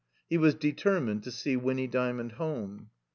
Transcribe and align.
He 0.31 0.37
was 0.39 0.55
determined 0.55 1.21
to 1.25 1.31
see 1.31 1.55
Winny 1.55 1.87
D)miond 1.87 2.31
home. 2.31 2.89